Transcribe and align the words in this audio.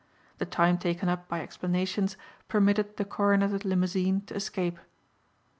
The 0.39 0.47
time 0.47 0.79
taken 0.79 1.09
up 1.09 1.27
by 1.27 1.41
explanations 1.43 2.17
permitted 2.47 2.97
the 2.97 3.05
coronetted 3.05 3.63
limousine 3.65 4.21
to 4.21 4.33
escape. 4.33 4.79